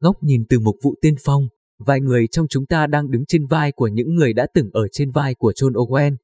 [0.00, 1.48] Góc nhìn từ một vụ tiên phong,
[1.78, 4.88] vài người trong chúng ta đang đứng trên vai của những người đã từng ở
[4.92, 6.16] trên vai của John Owen.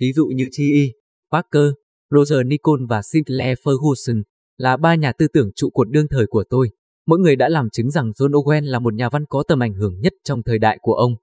[0.00, 0.82] Ví dụ như T.E.,
[1.32, 1.72] Parker,
[2.10, 4.22] Roger Nicol và Sinclair Ferguson
[4.56, 6.70] là ba nhà tư tưởng trụ cột đương thời của tôi.
[7.06, 9.74] Mỗi người đã làm chứng rằng John Owen là một nhà văn có tầm ảnh
[9.74, 11.14] hưởng nhất trong thời đại của ông.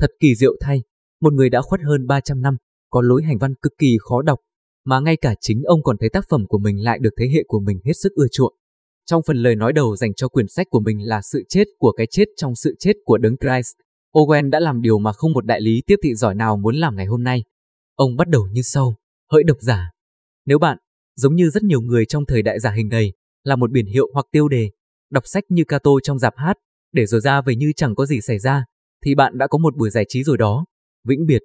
[0.00, 0.82] Thật kỳ diệu thay,
[1.20, 2.56] một người đã khuất hơn 300 năm,
[2.90, 4.38] có lối hành văn cực kỳ khó đọc,
[4.84, 7.44] mà ngay cả chính ông còn thấy tác phẩm của mình lại được thế hệ
[7.46, 8.54] của mình hết sức ưa chuộng.
[9.06, 11.92] Trong phần lời nói đầu dành cho quyển sách của mình là sự chết của
[11.92, 13.74] cái chết trong sự chết của Đấng Christ,
[14.12, 16.96] Owen đã làm điều mà không một đại lý tiếp thị giỏi nào muốn làm
[16.96, 17.44] ngày hôm nay.
[17.94, 18.96] Ông bắt đầu như sau,
[19.32, 19.90] hỡi độc giả.
[20.46, 20.78] Nếu bạn,
[21.16, 23.12] giống như rất nhiều người trong thời đại giả hình này,
[23.44, 24.70] là một biển hiệu hoặc tiêu đề,
[25.10, 26.56] đọc sách như Cato trong dạp hát,
[26.92, 28.64] để rồi ra về như chẳng có gì xảy ra,
[29.04, 30.66] thì bạn đã có một buổi giải trí rồi đó.
[31.04, 31.42] Vĩnh biệt.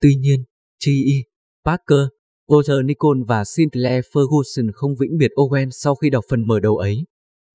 [0.00, 0.44] Tuy nhiên,
[0.86, 1.16] G.E.
[1.64, 2.08] Parker,
[2.50, 6.76] Roger Nicole và Sinclair Ferguson không vĩnh biệt Owen sau khi đọc phần mở đầu
[6.76, 7.04] ấy.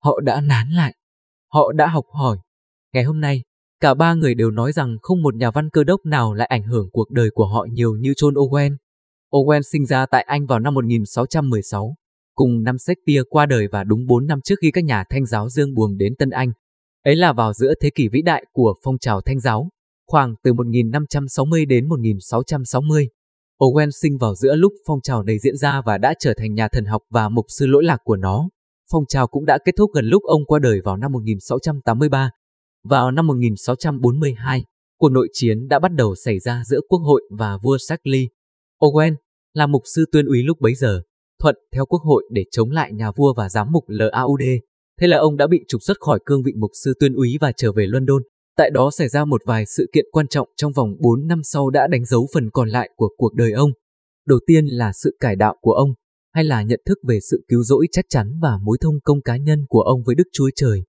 [0.04, 0.94] Họ đã nán lại.
[1.52, 2.38] Họ đã học hỏi.
[2.92, 3.42] Ngày hôm nay,
[3.80, 6.62] cả ba người đều nói rằng không một nhà văn cơ đốc nào lại ảnh
[6.62, 8.76] hưởng cuộc đời của họ nhiều như John Owen.
[9.32, 11.94] Owen sinh ra tại Anh vào năm 1616,
[12.34, 15.48] cùng năm Shakespeare qua đời và đúng 4 năm trước khi các nhà thanh giáo
[15.48, 16.52] dương buồm đến Tân Anh.
[17.04, 19.68] Ấy là vào giữa thế kỷ vĩ đại của phong trào thanh giáo,
[20.06, 23.08] khoảng từ 1560 đến 1660.
[23.58, 26.68] Owen sinh vào giữa lúc phong trào này diễn ra và đã trở thành nhà
[26.68, 28.48] thần học và mục sư lỗi lạc của nó.
[28.90, 32.30] Phong trào cũng đã kết thúc gần lúc ông qua đời vào năm 1683.
[32.84, 34.64] Vào năm 1642,
[34.98, 38.26] cuộc nội chiến đã bắt đầu xảy ra giữa quốc hội và vua Charles.
[38.80, 39.14] Owen
[39.54, 41.02] là mục sư tuyên úy lúc bấy giờ,
[41.42, 44.42] thuận theo quốc hội để chống lại nhà vua và giám mục LAUD.
[45.00, 47.52] Thế là ông đã bị trục xuất khỏi cương vị mục sư tuyên úy và
[47.56, 48.22] trở về London.
[48.56, 51.70] Tại đó xảy ra một vài sự kiện quan trọng trong vòng 4 năm sau
[51.70, 53.70] đã đánh dấu phần còn lại của cuộc đời ông.
[54.26, 55.90] Đầu tiên là sự cải đạo của ông,
[56.34, 59.36] hay là nhận thức về sự cứu rỗi chắc chắn và mối thông công cá
[59.36, 60.82] nhân của ông với Đức Chúa Trời.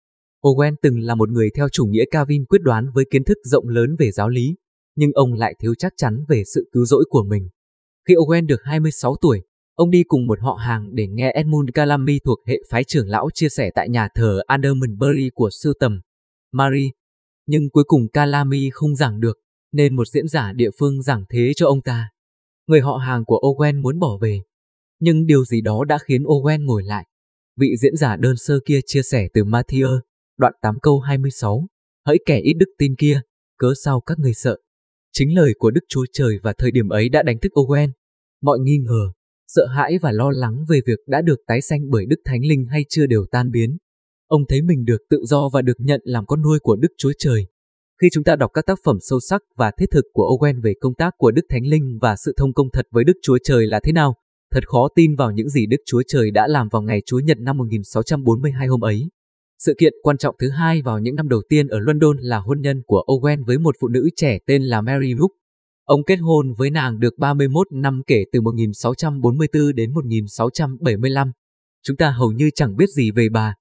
[0.44, 3.68] Owen từng là một người theo chủ nghĩa Calvin quyết đoán với kiến thức rộng
[3.68, 4.56] lớn về giáo lý,
[4.96, 7.50] nhưng ông lại thiếu chắc chắn về sự cứu rỗi của mình.
[8.08, 9.42] Khi Owen được 26 tuổi,
[9.76, 13.30] ông đi cùng một họ hàng để nghe Edmund Calamy thuộc hệ phái trưởng lão
[13.34, 16.02] chia sẻ tại nhà thờ Aldermanbury của sưu tầm.
[16.52, 16.92] Mary,
[17.48, 19.40] nhưng cuối cùng Calamy không giảng được,
[19.72, 22.10] nên một diễn giả địa phương giảng thế cho ông ta.
[22.68, 24.42] Người họ hàng của Owen muốn bỏ về,
[25.00, 27.08] nhưng điều gì đó đã khiến Owen ngồi lại.
[27.60, 30.00] Vị diễn giả đơn sơ kia chia sẻ từ Matthew,
[30.38, 31.68] đoạn 8 câu 26,
[32.06, 33.22] hỡi kẻ ít đức tin kia,
[33.58, 34.58] cớ sao các người sợ.
[35.14, 37.90] Chính lời của Đức Chúa Trời và thời điểm ấy đã đánh thức Owen.
[38.42, 39.12] Mọi nghi ngờ,
[39.48, 42.66] sợ hãi và lo lắng về việc đã được tái sanh bởi Đức Thánh Linh
[42.66, 43.78] hay chưa đều tan biến.
[44.28, 47.12] Ông thấy mình được tự do và được nhận làm con nuôi của Đức Chúa
[47.20, 47.48] Trời.
[48.02, 50.74] Khi chúng ta đọc các tác phẩm sâu sắc và thiết thực của Owen về
[50.80, 53.68] công tác của Đức Thánh Linh và sự thông công thật với Đức Chúa Trời
[53.68, 54.16] là thế nào,
[54.54, 57.38] thật khó tin vào những gì Đức Chúa Trời đã làm vào ngày Chúa Nhật
[57.40, 59.10] năm 1642 hôm ấy.
[59.60, 62.62] Sự kiện quan trọng thứ hai vào những năm đầu tiên ở London là hôn
[62.62, 65.32] nhân của Owen với một phụ nữ trẻ tên là Mary Rook.
[65.84, 71.32] Ông kết hôn với nàng được 31 năm kể từ 1644 đến 1675.
[71.84, 73.54] Chúng ta hầu như chẳng biết gì về bà,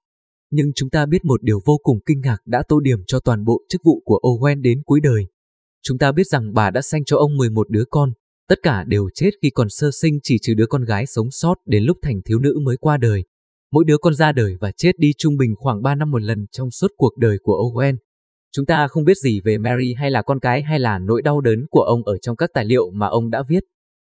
[0.51, 3.45] nhưng chúng ta biết một điều vô cùng kinh ngạc đã tô điểm cho toàn
[3.45, 5.23] bộ chức vụ của Owen đến cuối đời.
[5.83, 8.12] Chúng ta biết rằng bà đã sanh cho ông 11 đứa con,
[8.49, 11.55] tất cả đều chết khi còn sơ sinh chỉ trừ đứa con gái sống sót
[11.67, 13.25] đến lúc thành thiếu nữ mới qua đời.
[13.73, 16.47] Mỗi đứa con ra đời và chết đi trung bình khoảng 3 năm một lần
[16.53, 17.97] trong suốt cuộc đời của Owen.
[18.53, 21.41] Chúng ta không biết gì về Mary hay là con cái hay là nỗi đau
[21.41, 23.61] đớn của ông ở trong các tài liệu mà ông đã viết.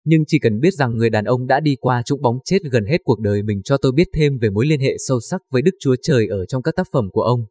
[0.05, 2.85] Nhưng chỉ cần biết rằng người đàn ông đã đi qua trũng bóng chết gần
[2.85, 5.61] hết cuộc đời mình cho tôi biết thêm về mối liên hệ sâu sắc với
[5.61, 7.45] Đức Chúa Trời ở trong các tác phẩm của ông.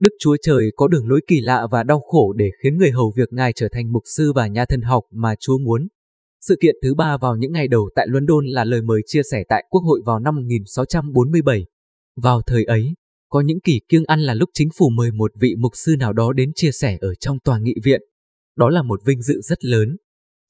[0.00, 3.12] Đức Chúa Trời có đường lối kỳ lạ và đau khổ để khiến người hầu
[3.16, 5.88] việc Ngài trở thành mục sư và nhà thần học mà Chúa muốn.
[6.40, 9.44] Sự kiện thứ ba vào những ngày đầu tại London là lời mời chia sẻ
[9.48, 11.66] tại Quốc hội vào năm 1647.
[12.16, 12.94] Vào thời ấy,
[13.28, 16.12] có những kỳ kiêng ăn là lúc chính phủ mời một vị mục sư nào
[16.12, 18.00] đó đến chia sẻ ở trong tòa nghị viện.
[18.56, 19.96] Đó là một vinh dự rất lớn.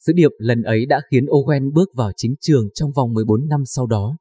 [0.07, 3.63] Sứ điệp lần ấy đã khiến Owen bước vào chính trường trong vòng 14 năm
[3.65, 4.17] sau đó.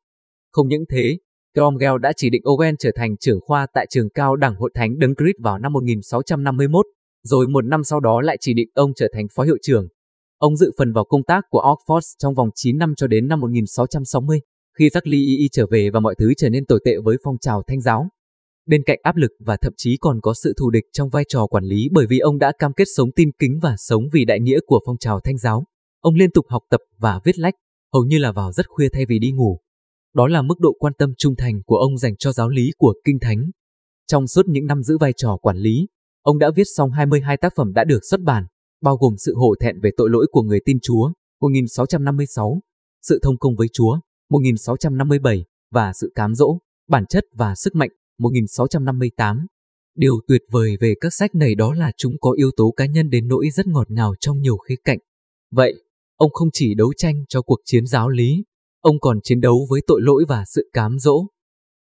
[0.51, 1.17] Không những thế,
[1.55, 4.99] Cromwell đã chỉ định Owen trở thành trưởng khoa tại trường cao đẳng hội thánh
[4.99, 6.85] Đấng Christ vào năm 1651,
[7.23, 9.87] rồi một năm sau đó lại chỉ định ông trở thành phó hiệu trưởng.
[10.37, 13.39] Ông dự phần vào công tác của Oxford trong vòng 9 năm cho đến năm
[13.39, 14.39] 1660,
[14.79, 17.81] khi Charlie trở về và mọi thứ trở nên tồi tệ với phong trào thanh
[17.81, 18.07] giáo.
[18.67, 21.47] Bên cạnh áp lực và thậm chí còn có sự thù địch trong vai trò
[21.47, 24.39] quản lý bởi vì ông đã cam kết sống tin kính và sống vì đại
[24.39, 25.65] nghĩa của phong trào thanh giáo.
[26.05, 27.53] Ông liên tục học tập và viết lách,
[27.93, 29.59] hầu như là vào rất khuya thay vì đi ngủ.
[30.13, 32.93] Đó là mức độ quan tâm trung thành của ông dành cho giáo lý của
[33.03, 33.49] Kinh Thánh.
[34.07, 35.87] Trong suốt những năm giữ vai trò quản lý,
[36.21, 38.45] ông đã viết xong 22 tác phẩm đã được xuất bản,
[38.81, 41.11] bao gồm Sự hổ thẹn về tội lỗi của người tin Chúa,
[41.41, 42.59] 1656,
[43.01, 43.99] Sự thông công với Chúa,
[44.29, 46.57] 1657 và Sự cám dỗ,
[46.89, 49.45] bản chất và sức mạnh, 1658.
[49.95, 53.09] Điều tuyệt vời về các sách này đó là chúng có yếu tố cá nhân
[53.09, 54.99] đến nỗi rất ngọt ngào trong nhiều khía cạnh.
[55.51, 55.84] Vậy,
[56.17, 58.43] ông không chỉ đấu tranh cho cuộc chiến giáo lý,
[58.81, 61.27] ông còn chiến đấu với tội lỗi và sự cám dỗ.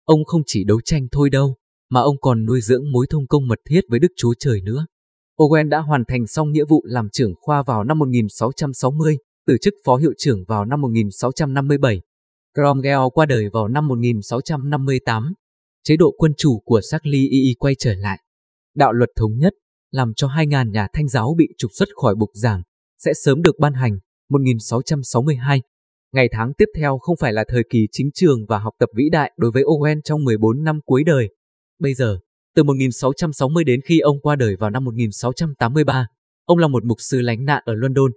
[0.04, 1.56] Ông không chỉ đấu tranh thôi đâu,
[1.90, 4.86] mà ông còn nuôi dưỡng mối thông công mật thiết với Đức Chúa Trời nữa.
[5.38, 9.74] Owen đã hoàn thành xong nghĩa vụ làm trưởng khoa vào năm 1660, từ chức
[9.84, 12.00] phó hiệu trưởng vào năm 1657.
[12.54, 15.32] Cromwell qua đời vào năm 1658.
[15.84, 18.18] Chế độ quân chủ của Charlie quay trở lại.
[18.74, 19.52] Đạo luật thống nhất,
[19.90, 22.62] làm cho 2.000 nhà thanh giáo bị trục xuất khỏi bục giảng,
[22.98, 23.98] sẽ sớm được ban hành,
[24.32, 25.62] 1662.
[26.12, 29.04] Ngày tháng tiếp theo không phải là thời kỳ chính trường và học tập vĩ
[29.12, 31.28] đại đối với Owen trong 14 năm cuối đời.
[31.78, 32.18] Bây giờ,
[32.54, 36.06] từ 1660 đến khi ông qua đời vào năm 1683,
[36.44, 38.10] ông là một mục sư lánh nạn ở London.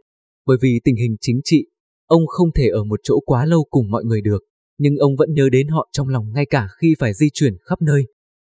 [0.46, 1.66] Bởi vì tình hình chính trị,
[2.06, 4.44] ông không thể ở một chỗ quá lâu cùng mọi người được,
[4.78, 7.82] nhưng ông vẫn nhớ đến họ trong lòng ngay cả khi phải di chuyển khắp
[7.82, 8.04] nơi.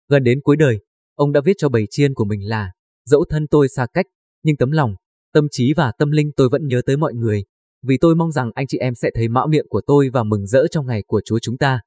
[0.09, 0.79] Gần đến cuối đời,
[1.15, 2.71] ông đã viết cho bầy chiên của mình là
[3.05, 4.07] Dẫu thân tôi xa cách,
[4.43, 4.95] nhưng tấm lòng,
[5.33, 7.45] tâm trí và tâm linh tôi vẫn nhớ tới mọi người,
[7.87, 10.47] vì tôi mong rằng anh chị em sẽ thấy mão miệng của tôi và mừng
[10.47, 11.81] rỡ trong ngày của Chúa chúng ta.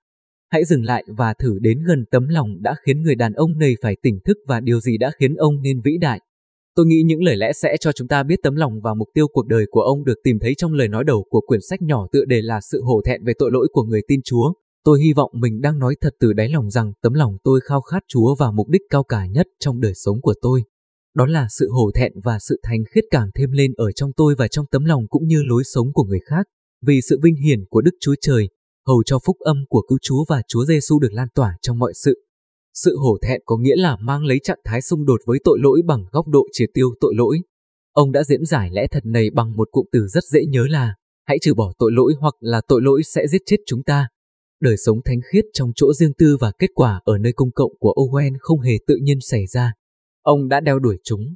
[0.52, 3.74] Hãy dừng lại và thử đến gần tấm lòng đã khiến người đàn ông này
[3.82, 6.20] phải tỉnh thức và điều gì đã khiến ông nên vĩ đại.
[6.76, 9.28] Tôi nghĩ những lời lẽ sẽ cho chúng ta biết tấm lòng và mục tiêu
[9.28, 12.08] cuộc đời của ông được tìm thấy trong lời nói đầu của quyển sách nhỏ
[12.12, 14.54] tựa đề là sự hổ thẹn về tội lỗi của người tin Chúa.
[14.84, 17.82] Tôi hy vọng mình đang nói thật từ đáy lòng rằng tấm lòng tôi khao
[17.82, 20.64] khát Chúa và mục đích cao cả nhất trong đời sống của tôi.
[21.18, 24.36] Đó là sự hổ thẹn và sự thành khiết càng thêm lên ở trong tôi
[24.38, 26.46] và trong tấm lòng cũng như lối sống của người khác.
[26.86, 28.50] Vì sự vinh hiển của Đức Chúa Trời,
[28.88, 31.94] hầu cho phúc âm của cứu Chúa và Chúa Giêsu được lan tỏa trong mọi
[31.94, 32.24] sự.
[32.74, 35.82] Sự hổ thẹn có nghĩa là mang lấy trạng thái xung đột với tội lỗi
[35.86, 37.40] bằng góc độ triệt tiêu tội lỗi.
[37.94, 40.96] Ông đã diễn giải lẽ thật này bằng một cụm từ rất dễ nhớ là
[41.28, 44.08] hãy trừ bỏ tội lỗi hoặc là tội lỗi sẽ giết chết chúng ta.
[44.62, 47.72] Đời sống thánh khiết trong chỗ riêng tư và kết quả ở nơi công cộng
[47.80, 49.74] của Owen không hề tự nhiên xảy ra.
[50.28, 51.36] Ông đã đeo đuổi chúng.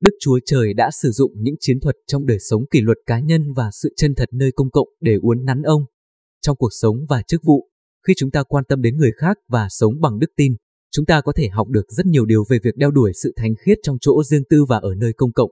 [0.00, 3.20] Đức Chúa Trời đã sử dụng những chiến thuật trong đời sống kỷ luật cá
[3.20, 5.82] nhân và sự chân thật nơi công cộng để uốn nắn ông.
[6.42, 7.68] Trong cuộc sống và chức vụ,
[8.06, 10.52] khi chúng ta quan tâm đến người khác và sống bằng đức tin,
[10.92, 13.54] chúng ta có thể học được rất nhiều điều về việc đeo đuổi sự thánh
[13.64, 15.50] khiết trong chỗ riêng tư và ở nơi công cộng.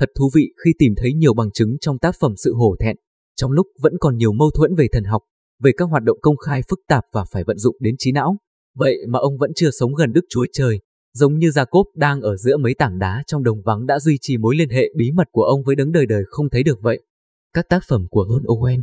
[0.00, 2.96] Thật thú vị khi tìm thấy nhiều bằng chứng trong tác phẩm sự hổ thẹn,
[3.36, 5.22] trong lúc vẫn còn nhiều mâu thuẫn về thần học,
[5.62, 8.36] về các hoạt động công khai phức tạp và phải vận dụng đến trí não.
[8.76, 10.80] Vậy mà ông vẫn chưa sống gần Đức Chúa Trời,
[11.14, 14.36] giống như Jacob đang ở giữa mấy tảng đá trong đồng vắng đã duy trì
[14.36, 17.02] mối liên hệ bí mật của ông với đấng đời đời không thấy được vậy.
[17.52, 18.82] Các tác phẩm của Ron Owen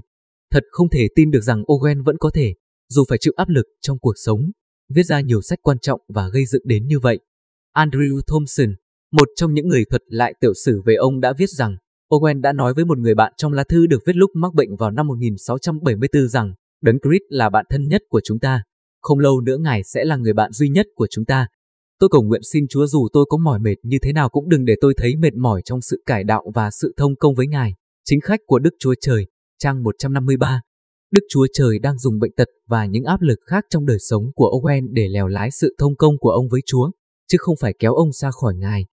[0.52, 2.54] Thật không thể tin được rằng Owen vẫn có thể,
[2.90, 4.52] dù phải chịu áp lực trong cuộc sống,
[4.90, 7.20] viết ra nhiều sách quan trọng và gây dựng đến như vậy.
[7.76, 8.76] Andrew Thompson,
[9.12, 11.78] một trong những người thuật lại tiểu sử về ông đã viết rằng
[12.10, 14.76] Owen đã nói với một người bạn trong lá thư được viết lúc mắc bệnh
[14.76, 18.64] vào năm 1674 rằng Đấng Christ là bạn thân nhất của chúng ta.
[19.02, 21.48] Không lâu nữa Ngài sẽ là người bạn duy nhất của chúng ta.
[22.00, 24.66] Tôi cầu nguyện xin Chúa dù tôi có mỏi mệt như thế nào cũng đừng
[24.66, 27.74] để tôi thấy mệt mỏi trong sự cải đạo và sự thông công với Ngài.
[28.06, 29.28] Chính khách của Đức Chúa Trời,
[29.60, 30.62] trang 153.
[31.12, 34.24] Đức Chúa Trời đang dùng bệnh tật và những áp lực khác trong đời sống
[34.36, 36.92] của Owen để lèo lái sự thông công của ông với Chúa,
[37.28, 38.86] chứ không phải kéo ông ra khỏi Ngài.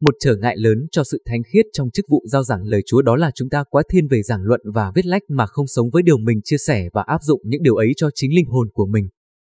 [0.00, 3.02] Một trở ngại lớn cho sự thánh khiết trong chức vụ giao giảng lời Chúa
[3.02, 5.90] đó là chúng ta quá thiên về giảng luận và viết lách mà không sống
[5.90, 8.68] với điều mình chia sẻ và áp dụng những điều ấy cho chính linh hồn
[8.72, 9.08] của mình.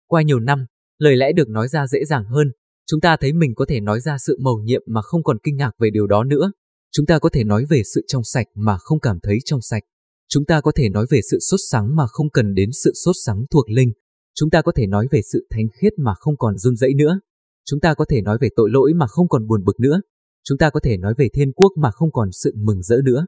[0.08, 0.66] Qua nhiều năm,
[0.98, 2.52] lời lẽ được nói ra dễ dàng hơn,
[2.88, 5.58] chúng ta thấy mình có thể nói ra sự mầu nhiệm mà không còn kinh
[5.58, 6.52] ngạc về điều đó nữa.
[6.92, 9.84] Chúng ta có thể nói về sự trong sạch mà không cảm thấy trong sạch.
[10.30, 13.16] Chúng ta có thể nói về sự sốt sắng mà không cần đến sự sốt
[13.26, 13.92] sắng thuộc linh.
[14.36, 17.20] Chúng ta có thể nói về sự thánh khiết mà không còn run rẩy nữa.
[17.66, 20.02] Chúng ta có thể nói về tội lỗi mà không còn buồn bực nữa.
[20.44, 23.26] Chúng ta có thể nói về thiên quốc mà không còn sự mừng rỡ nữa.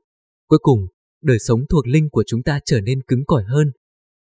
[0.49, 0.79] Cuối cùng,
[1.23, 3.71] đời sống thuộc linh của chúng ta trở nên cứng cỏi hơn.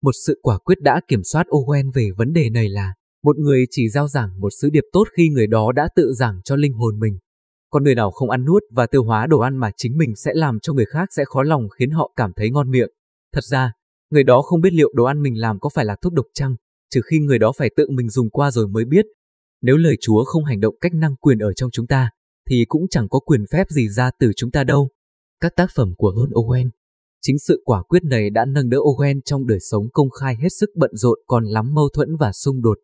[0.02, 3.64] Một sự quả quyết đã kiểm soát Owen về vấn đề này là một người
[3.70, 6.72] chỉ giao giảng một sứ điệp tốt khi người đó đã tự giảng cho linh
[6.72, 7.18] hồn mình.
[7.70, 10.32] Còn người nào không ăn nuốt và tiêu hóa đồ ăn mà chính mình sẽ
[10.34, 12.88] làm cho người khác sẽ khó lòng khiến họ cảm thấy ngon miệng.
[13.34, 13.72] Thật ra,
[14.10, 16.56] người đó không biết liệu đồ ăn mình làm có phải là thuốc độc chăng,
[16.90, 19.06] trừ khi người đó phải tự mình dùng qua rồi mới biết.
[19.62, 22.10] Nếu lời Chúa không hành động cách năng quyền ở trong chúng ta,
[22.50, 24.88] thì cũng chẳng có quyền phép gì ra từ chúng ta đâu.
[25.40, 26.68] Các tác phẩm của Ron Owen
[27.22, 30.48] Chính sự quả quyết này đã nâng đỡ Owen trong đời sống công khai hết
[30.48, 32.78] sức bận rộn còn lắm mâu thuẫn và xung đột.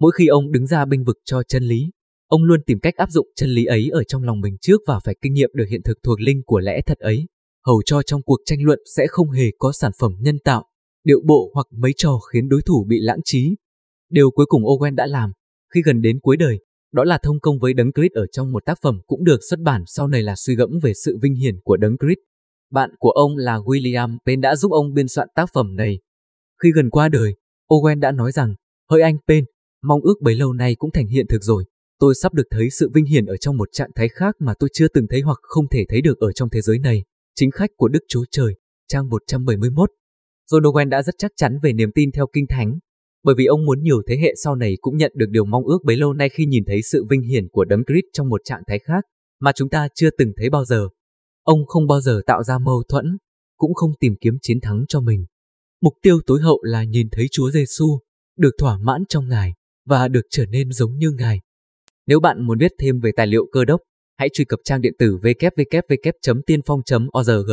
[0.00, 1.90] Mỗi khi ông đứng ra binh vực cho chân lý,
[2.26, 5.00] ông luôn tìm cách áp dụng chân lý ấy ở trong lòng mình trước và
[5.04, 7.26] phải kinh nghiệm được hiện thực thuộc linh của lẽ thật ấy,
[7.66, 10.64] hầu cho trong cuộc tranh luận sẽ không hề có sản phẩm nhân tạo,
[11.04, 13.56] điệu bộ hoặc mấy trò khiến đối thủ bị lãng trí.
[14.10, 15.32] Điều cuối cùng Owen đã làm,
[15.74, 16.58] khi gần đến cuối đời,
[16.92, 19.60] đó là thông công với Đấng Christ ở trong một tác phẩm cũng được xuất
[19.60, 22.18] bản sau này là suy gẫm về sự vinh hiển của Đấng Christ.
[22.70, 25.98] Bạn của ông là William Penn đã giúp ông biên soạn tác phẩm này.
[26.62, 27.34] Khi gần qua đời,
[27.68, 28.54] Owen đã nói rằng,
[28.90, 29.44] hỡi anh Penn,
[29.82, 31.64] mong ước bấy lâu nay cũng thành hiện thực rồi.
[31.98, 34.70] Tôi sắp được thấy sự vinh hiển ở trong một trạng thái khác mà tôi
[34.72, 37.04] chưa từng thấy hoặc không thể thấy được ở trong thế giới này.
[37.34, 38.54] Chính khách của Đức Chúa Trời,
[38.88, 39.90] trang 171.
[40.50, 42.78] John Owen đã rất chắc chắn về niềm tin theo Kinh Thánh,
[43.24, 45.78] bởi vì ông muốn nhiều thế hệ sau này cũng nhận được điều mong ước
[45.84, 48.62] bấy lâu nay khi nhìn thấy sự vinh hiển của đấng Christ trong một trạng
[48.66, 49.04] thái khác
[49.40, 50.88] mà chúng ta chưa từng thấy bao giờ.
[51.42, 53.18] Ông không bao giờ tạo ra mâu thuẫn,
[53.56, 55.26] cũng không tìm kiếm chiến thắng cho mình.
[55.82, 57.98] Mục tiêu tối hậu là nhìn thấy Chúa Giêsu
[58.38, 59.54] được thỏa mãn trong Ngài
[59.88, 61.40] và được trở nên giống như Ngài.
[62.06, 63.80] Nếu bạn muốn biết thêm về tài liệu cơ đốc,
[64.18, 67.50] hãy truy cập trang điện tử www.tienphong.org.